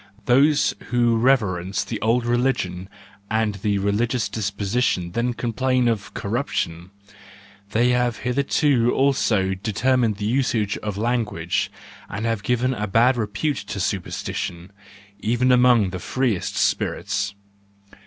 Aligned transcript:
Those 0.25 0.73
who 0.87 1.15
reverence 1.15 1.83
the 1.83 2.01
old 2.01 2.25
religion 2.25 2.89
and 3.29 3.53
the 3.61 3.77
religious 3.77 4.27
disposition 4.29 5.11
then 5.11 5.35
complain 5.35 5.87
of 5.87 6.11
corruption,— 6.15 6.89
they 7.69 7.89
have 7.89 8.17
hitherto 8.25 8.91
also 8.95 9.53
determined 9.53 10.15
the 10.15 10.25
usage 10.25 10.75
of 10.79 10.97
language, 10.97 11.69
and 12.09 12.25
have 12.25 12.41
given 12.41 12.73
a 12.73 12.87
bad 12.87 13.15
repute 13.15 13.57
to 13.57 13.77
supersti¬ 13.77 14.33
tion, 14.33 14.71
even 15.19 15.51
among 15.51 15.91
the 15.91 15.99
freest 15.99 16.55
spirits. 16.57 17.35